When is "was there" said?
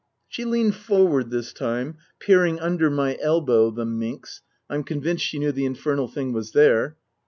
6.33-6.97